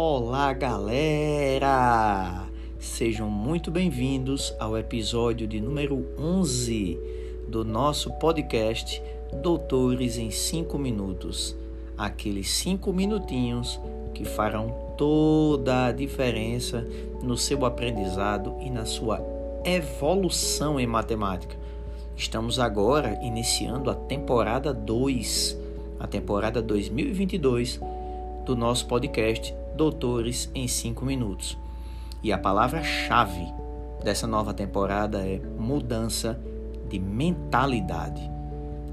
Olá, 0.00 0.52
galera! 0.52 2.46
Sejam 2.78 3.28
muito 3.28 3.68
bem-vindos 3.68 4.54
ao 4.56 4.78
episódio 4.78 5.44
de 5.44 5.60
número 5.60 6.06
11 6.16 6.96
do 7.48 7.64
nosso 7.64 8.12
podcast 8.12 9.02
Doutores 9.42 10.16
em 10.16 10.30
5 10.30 10.78
Minutos. 10.78 11.56
Aqueles 11.98 12.48
5 12.48 12.92
minutinhos 12.92 13.80
que 14.14 14.24
farão 14.24 14.94
toda 14.96 15.86
a 15.86 15.92
diferença 15.92 16.86
no 17.20 17.36
seu 17.36 17.66
aprendizado 17.66 18.54
e 18.60 18.70
na 18.70 18.84
sua 18.84 19.20
evolução 19.64 20.78
em 20.78 20.86
matemática. 20.86 21.56
Estamos 22.16 22.60
agora 22.60 23.18
iniciando 23.20 23.90
a 23.90 23.96
temporada 23.96 24.72
2, 24.72 25.58
a 25.98 26.06
temporada 26.06 26.62
2022 26.62 27.80
do 28.46 28.54
nosso 28.54 28.86
podcast 28.86 29.52
Doutores 29.78 30.50
em 30.56 30.66
5 30.66 31.04
Minutos. 31.04 31.56
E 32.20 32.32
a 32.32 32.36
palavra-chave 32.36 33.46
dessa 34.02 34.26
nova 34.26 34.52
temporada 34.52 35.24
é 35.24 35.40
mudança 35.56 36.36
de 36.90 36.98
mentalidade. 36.98 38.28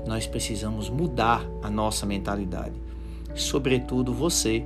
Nós 0.05 0.27
precisamos 0.27 0.88
mudar 0.88 1.44
a 1.63 1.71
nossa 1.71 2.05
mentalidade. 2.05 2.80
Sobretudo 3.34 4.13
você 4.13 4.63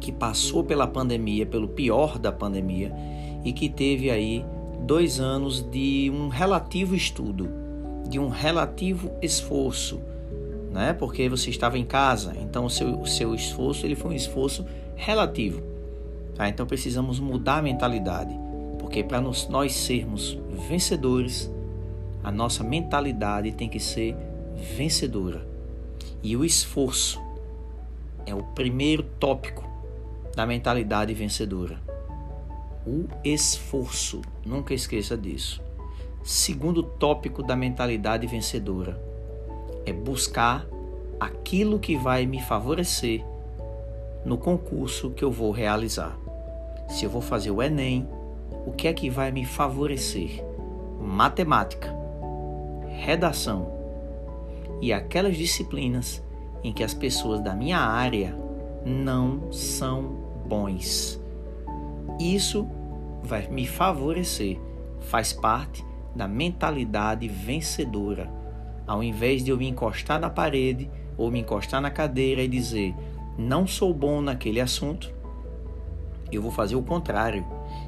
que 0.00 0.10
passou 0.10 0.64
pela 0.64 0.88
pandemia, 0.88 1.46
pelo 1.46 1.68
pior 1.68 2.18
da 2.18 2.32
pandemia 2.32 2.92
e 3.44 3.52
que 3.52 3.68
teve 3.68 4.10
aí 4.10 4.44
dois 4.80 5.20
anos 5.20 5.62
de 5.70 6.10
um 6.12 6.26
relativo 6.26 6.92
estudo, 6.92 7.48
de 8.08 8.18
um 8.18 8.28
relativo 8.28 9.12
esforço 9.22 10.00
né? 10.74 10.92
Porque 10.92 11.28
você 11.28 11.50
estava 11.50 11.78
em 11.78 11.84
casa, 11.84 12.34
então 12.42 12.64
o 12.64 12.70
seu, 12.70 13.00
o 13.00 13.06
seu 13.06 13.32
esforço 13.32 13.86
ele 13.86 13.94
foi 13.94 14.10
um 14.10 14.14
esforço 14.14 14.66
relativo. 14.96 15.62
Tá? 16.34 16.48
Então 16.48 16.66
precisamos 16.66 17.20
mudar 17.20 17.58
a 17.58 17.62
mentalidade, 17.62 18.34
porque 18.78 19.02
para 19.02 19.20
nós, 19.20 19.48
nós 19.48 19.72
sermos 19.74 20.38
vencedores, 20.68 21.50
a 22.22 22.30
nossa 22.30 22.64
mentalidade 22.64 23.52
tem 23.52 23.68
que 23.68 23.80
ser 23.80 24.16
vencedora. 24.76 25.46
E 26.22 26.36
o 26.36 26.44
esforço 26.44 27.20
é 28.26 28.34
o 28.34 28.42
primeiro 28.42 29.02
tópico 29.02 29.64
da 30.34 30.46
mentalidade 30.46 31.12
vencedora. 31.14 31.78
O 32.86 33.06
esforço, 33.22 34.22
nunca 34.44 34.74
esqueça 34.74 35.16
disso. 35.16 35.62
Segundo 36.22 36.82
tópico 36.82 37.42
da 37.42 37.54
mentalidade 37.54 38.26
vencedora, 38.26 39.00
é 39.86 39.92
buscar 39.92 40.66
aquilo 41.20 41.78
que 41.78 41.96
vai 41.96 42.26
me 42.26 42.40
favorecer 42.40 43.24
no 44.24 44.38
concurso 44.38 45.10
que 45.10 45.24
eu 45.24 45.30
vou 45.30 45.50
realizar. 45.50 46.18
Se 46.88 47.04
eu 47.04 47.10
vou 47.10 47.20
fazer 47.20 47.50
o 47.50 47.62
Enem, 47.62 48.08
o 48.66 48.72
que 48.72 48.88
é 48.88 48.92
que 48.92 49.10
vai 49.10 49.30
me 49.30 49.44
favorecer? 49.44 50.44
Matemática, 51.00 51.94
redação 52.98 53.72
e 54.80 54.92
aquelas 54.92 55.36
disciplinas 55.36 56.22
em 56.62 56.72
que 56.72 56.82
as 56.82 56.94
pessoas 56.94 57.40
da 57.40 57.54
minha 57.54 57.78
área 57.78 58.36
não 58.84 59.52
são 59.52 60.02
bons. 60.46 61.20
Isso 62.18 62.66
vai 63.22 63.46
me 63.48 63.66
favorecer, 63.66 64.58
faz 65.00 65.32
parte 65.32 65.84
da 66.14 66.28
mentalidade 66.28 67.28
vencedora 67.28 68.44
ao 68.86 69.02
invés 69.02 69.42
de 69.42 69.50
eu 69.50 69.56
me 69.56 69.68
encostar 69.68 70.20
na 70.20 70.30
parede 70.30 70.90
ou 71.16 71.30
me 71.30 71.40
encostar 71.40 71.80
na 71.80 71.90
cadeira 71.90 72.42
e 72.42 72.48
dizer 72.48 72.94
não 73.36 73.66
sou 73.66 73.92
bom 73.92 74.20
naquele 74.20 74.60
assunto, 74.60 75.12
eu 76.30 76.42
vou 76.42 76.50
fazer 76.50 76.76
o 76.76 76.82
contrário. 76.82 77.44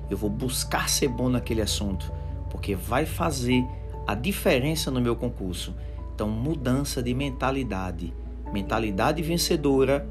Eu 0.09 0.17
vou 0.17 0.31
buscar 0.31 0.89
ser 0.89 1.09
bom 1.09 1.29
naquele 1.29 1.61
assunto, 1.61 2.13
porque 2.51 2.75
vai 2.75 3.05
fazer 3.05 3.65
a 4.07 4.15
diferença 4.15 4.91
no 4.91 5.01
meu 5.01 5.17
concurso. 5.17 5.75
Então, 6.15 6.29
mudança 6.29 7.03
de 7.03 7.13
mentalidade. 7.13 8.15
Mentalidade 8.53 9.21
vencedora, 9.23 10.09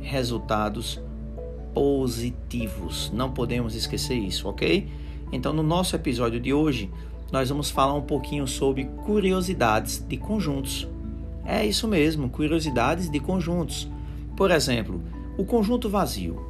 resultados 0.00 1.00
positivos. 1.72 3.10
Não 3.14 3.32
podemos 3.32 3.74
esquecer 3.74 4.16
isso, 4.16 4.48
ok? 4.48 4.88
Então, 5.32 5.52
no 5.52 5.62
nosso 5.62 5.96
episódio 5.96 6.38
de 6.38 6.52
hoje, 6.52 6.90
nós 7.32 7.48
vamos 7.48 7.70
falar 7.70 7.94
um 7.94 8.02
pouquinho 8.02 8.46
sobre 8.46 8.84
curiosidades 9.04 10.04
de 10.06 10.16
conjuntos. 10.16 10.86
É 11.44 11.64
isso 11.64 11.88
mesmo, 11.88 12.28
curiosidades 12.28 13.10
de 13.10 13.18
conjuntos. 13.18 13.88
Por 14.38 14.52
exemplo, 14.52 15.02
o 15.36 15.44
conjunto 15.44 15.90
vazio. 15.90 16.40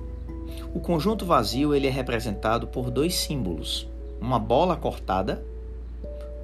O 0.75 0.79
conjunto 0.79 1.25
vazio 1.25 1.75
ele 1.75 1.87
é 1.87 1.91
representado 1.91 2.67
por 2.67 2.91
dois 2.91 3.15
símbolos: 3.15 3.89
uma 4.21 4.39
bola 4.39 4.77
cortada 4.77 5.43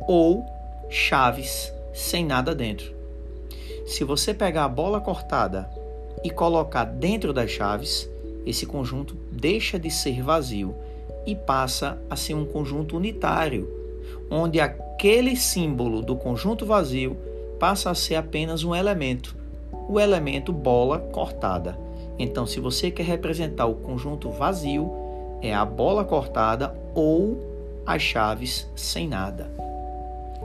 ou 0.08 0.46
chaves 0.88 1.70
sem 1.92 2.24
nada 2.24 2.54
dentro. 2.54 2.94
Se 3.84 4.04
você 4.04 4.32
pegar 4.32 4.64
a 4.64 4.68
bola 4.68 5.02
cortada 5.02 5.68
e 6.24 6.30
colocar 6.30 6.84
dentro 6.84 7.30
das 7.30 7.50
chaves, 7.50 8.08
esse 8.46 8.64
conjunto 8.64 9.14
deixa 9.30 9.78
de 9.78 9.90
ser 9.90 10.22
vazio 10.22 10.74
e 11.26 11.36
passa 11.36 11.98
a 12.08 12.16
ser 12.16 12.32
um 12.32 12.46
conjunto 12.46 12.96
unitário 12.96 13.68
onde 14.30 14.60
aquele 14.60 15.36
símbolo 15.36 16.00
do 16.00 16.16
conjunto 16.16 16.64
vazio 16.64 17.18
passa 17.60 17.90
a 17.90 17.94
ser 17.94 18.14
apenas 18.14 18.64
um 18.64 18.74
elemento, 18.74 19.43
o 19.88 20.00
elemento 20.00 20.52
bola 20.52 20.98
cortada. 20.98 21.78
Então, 22.18 22.46
se 22.46 22.60
você 22.60 22.90
quer 22.90 23.04
representar 23.04 23.66
o 23.66 23.74
conjunto 23.74 24.30
vazio, 24.30 24.90
é 25.42 25.54
a 25.54 25.64
bola 25.64 26.04
cortada 26.04 26.74
ou 26.94 27.82
as 27.84 28.00
chaves 28.00 28.70
sem 28.74 29.08
nada. 29.08 29.50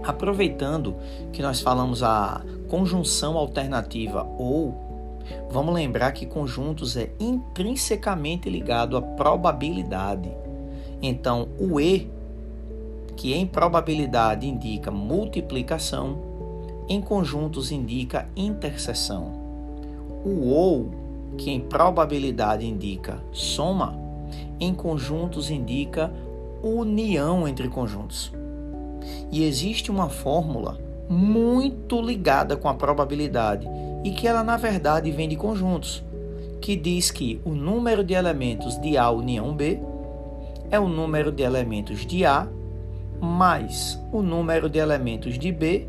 Aproveitando 0.03 0.95
que 1.31 1.41
nós 1.41 1.61
falamos 1.61 2.01
a 2.03 2.41
conjunção 2.67 3.37
alternativa 3.37 4.27
ou, 4.37 4.73
vamos 5.49 5.73
lembrar 5.73 6.11
que 6.11 6.25
conjuntos 6.25 6.97
é 6.97 7.11
intrinsecamente 7.19 8.49
ligado 8.49 8.97
à 8.97 9.01
probabilidade. 9.01 10.29
Então, 11.01 11.47
o 11.59 11.79
E 11.79 12.09
que 13.15 13.33
em 13.33 13.45
probabilidade 13.45 14.47
indica 14.47 14.89
multiplicação, 14.89 16.28
em 16.89 16.99
conjuntos 16.99 17.71
indica 17.71 18.27
interseção. 18.35 19.31
O 20.25 20.49
ou, 20.49 20.91
que 21.37 21.51
em 21.51 21.61
probabilidade 21.61 22.65
indica 22.65 23.23
soma, 23.31 23.95
em 24.59 24.73
conjuntos 24.73 25.51
indica 25.51 26.11
união 26.63 27.47
entre 27.47 27.69
conjuntos. 27.69 28.33
E 29.31 29.43
existe 29.43 29.91
uma 29.91 30.09
fórmula 30.09 30.77
muito 31.07 32.01
ligada 32.01 32.57
com 32.57 32.67
a 32.67 32.73
probabilidade 32.73 33.67
e 34.03 34.11
que 34.11 34.27
ela 34.27 34.43
na 34.43 34.57
verdade 34.57 35.11
vem 35.11 35.29
de 35.29 35.35
conjuntos, 35.35 36.03
que 36.59 36.75
diz 36.75 37.11
que 37.11 37.39
o 37.45 37.51
número 37.51 38.03
de 38.03 38.13
elementos 38.13 38.79
de 38.81 38.97
A 38.97 39.09
união 39.09 39.53
B 39.55 39.79
é 40.69 40.79
o 40.79 40.87
número 40.87 41.31
de 41.31 41.43
elementos 41.43 42.05
de 42.05 42.25
A 42.25 42.47
mais 43.21 43.99
o 44.11 44.21
número 44.21 44.69
de 44.69 44.79
elementos 44.79 45.37
de 45.37 45.51
B 45.51 45.87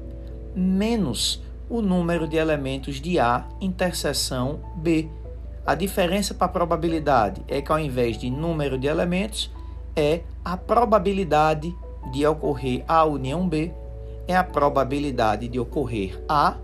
menos 0.54 1.42
o 1.68 1.80
número 1.80 2.26
de 2.26 2.36
elementos 2.36 3.00
de 3.00 3.18
A 3.18 3.46
interseção 3.60 4.60
B. 4.76 5.08
A 5.64 5.74
diferença 5.74 6.34
para 6.34 6.46
a 6.46 6.50
probabilidade 6.50 7.42
é 7.46 7.60
que 7.60 7.70
ao 7.70 7.78
invés 7.78 8.18
de 8.18 8.30
número 8.30 8.78
de 8.78 8.86
elementos, 8.86 9.50
é 9.94 10.22
a 10.44 10.56
probabilidade 10.56 11.74
de 12.12 12.26
ocorrer 12.26 12.84
A 12.88 13.04
união 13.04 13.48
B, 13.48 13.72
é 14.26 14.36
a 14.36 14.42
probabilidade 14.42 15.48
de 15.48 15.60
ocorrer 15.60 16.22
A 16.28 16.56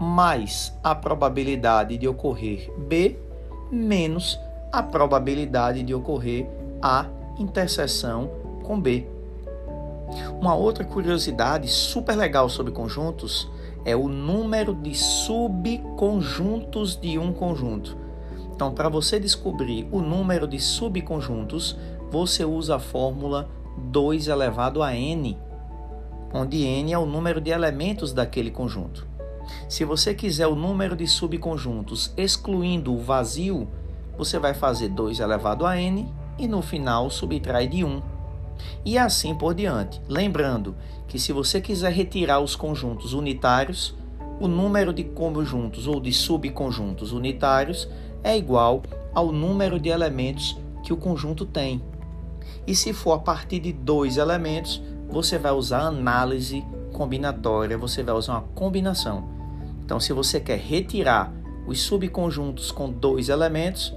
mais 0.00 0.76
a 0.84 0.94
probabilidade 0.94 1.96
de 1.96 2.06
ocorrer 2.06 2.70
B 2.78 3.18
menos 3.70 4.38
a 4.72 4.82
probabilidade 4.82 5.82
de 5.82 5.94
ocorrer 5.94 6.46
A 6.82 7.06
interseção 7.38 8.30
com 8.62 8.80
B. 8.80 9.06
Uma 10.40 10.54
outra 10.54 10.84
curiosidade 10.84 11.68
super 11.68 12.16
legal 12.16 12.48
sobre 12.48 12.72
conjuntos 12.72 13.50
é 13.84 13.94
o 13.94 14.08
número 14.08 14.74
de 14.74 14.94
subconjuntos 14.94 16.96
de 16.96 17.18
um 17.18 17.32
conjunto. 17.32 17.96
Então, 18.54 18.72
para 18.72 18.88
você 18.88 19.20
descobrir 19.20 19.86
o 19.92 20.00
número 20.00 20.48
de 20.48 20.58
subconjuntos, 20.58 21.76
você 22.10 22.44
usa 22.44 22.76
a 22.76 22.78
fórmula 22.78 23.48
2 23.76 24.28
elevado 24.28 24.82
a 24.82 24.94
n, 24.94 25.38
onde 26.32 26.64
n 26.64 26.92
é 26.92 26.98
o 26.98 27.06
número 27.06 27.40
de 27.40 27.50
elementos 27.50 28.12
daquele 28.12 28.50
conjunto. 28.50 29.06
Se 29.68 29.84
você 29.84 30.14
quiser 30.14 30.46
o 30.46 30.54
número 30.54 30.96
de 30.96 31.06
subconjuntos 31.06 32.12
excluindo 32.16 32.94
o 32.94 32.98
vazio, 32.98 33.68
você 34.16 34.38
vai 34.38 34.54
fazer 34.54 34.88
2 34.88 35.20
elevado 35.20 35.66
a 35.66 35.78
n 35.78 36.10
e 36.38 36.48
no 36.48 36.62
final 36.62 37.10
subtrai 37.10 37.68
de 37.68 37.84
1 37.84 38.15
e 38.84 38.96
assim 38.98 39.34
por 39.34 39.54
diante. 39.54 40.00
Lembrando 40.08 40.76
que 41.06 41.18
se 41.18 41.32
você 41.32 41.60
quiser 41.60 41.92
retirar 41.92 42.40
os 42.40 42.56
conjuntos 42.56 43.12
unitários, 43.12 43.94
o 44.40 44.48
número 44.48 44.92
de 44.92 45.04
conjuntos 45.04 45.86
ou 45.86 46.00
de 46.00 46.12
subconjuntos 46.12 47.12
unitários 47.12 47.88
é 48.22 48.36
igual 48.36 48.82
ao 49.14 49.32
número 49.32 49.80
de 49.80 49.88
elementos 49.88 50.58
que 50.82 50.92
o 50.92 50.96
conjunto 50.96 51.46
tem. 51.46 51.82
E 52.66 52.74
se 52.74 52.92
for 52.92 53.12
a 53.12 53.18
partir 53.18 53.60
de 53.60 53.72
dois 53.72 54.16
elementos, 54.16 54.82
você 55.08 55.38
vai 55.38 55.52
usar 55.52 55.80
análise 55.80 56.64
combinatória, 56.92 57.78
você 57.78 58.02
vai 58.02 58.14
usar 58.14 58.32
uma 58.34 58.42
combinação. 58.54 59.28
Então, 59.84 60.00
se 60.00 60.12
você 60.12 60.40
quer 60.40 60.58
retirar 60.58 61.32
os 61.66 61.80
subconjuntos 61.80 62.70
com 62.70 62.90
dois 62.90 63.28
elementos, 63.28 63.94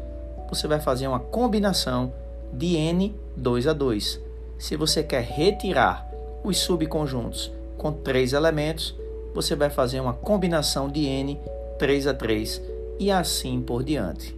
você 0.50 0.68
vai 0.68 0.80
fazer 0.80 1.08
uma 1.08 1.20
combinação 1.20 2.14
de 2.54 2.76
n 2.76 3.16
2 3.36 3.68
a 3.68 3.74
2. 3.74 4.29
Se 4.60 4.76
você 4.76 5.02
quer 5.02 5.24
retirar 5.24 6.06
os 6.44 6.58
subconjuntos 6.58 7.50
com 7.78 7.94
três 7.94 8.34
elementos, 8.34 8.94
você 9.34 9.56
vai 9.56 9.70
fazer 9.70 10.02
uma 10.02 10.14
combinação 10.14 10.90
de 10.90 11.06
n 11.06 11.40
3 11.80 12.08
a 12.08 12.14
3 12.14 12.62
e 13.00 13.10
assim 13.10 13.62
por 13.62 13.84
diante. 13.84 14.38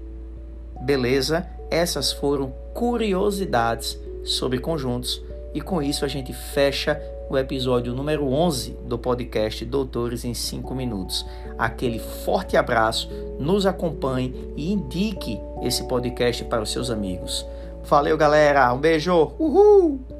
Beleza? 0.80 1.48
Essas 1.72 2.12
foram 2.12 2.54
curiosidades 2.74 4.00
sobre 4.24 4.60
conjuntos 4.60 5.24
e 5.56 5.60
com 5.60 5.82
isso 5.82 6.06
a 6.06 6.08
gente 6.08 6.32
fecha 6.32 7.02
o 7.28 7.38
episódio 7.38 7.94
número 7.94 8.28
11 8.28 8.78
do 8.86 9.00
podcast 9.00 9.66
Doutores 9.66 10.24
em 10.24 10.36
5 10.36 10.76
Minutos. 10.76 11.26
Aquele 11.58 11.98
forte 11.98 12.56
abraço, 12.56 13.10
nos 13.40 13.66
acompanhe 13.66 14.54
e 14.56 14.72
indique 14.72 15.40
esse 15.64 15.88
podcast 15.88 16.44
para 16.46 16.62
os 16.62 16.72
seus 16.72 16.92
amigos. 16.92 17.44
Valeu, 17.86 18.18
galera. 18.18 18.72
Um 18.74 18.78
beijo. 18.78 19.32
Uhul! 19.40 20.11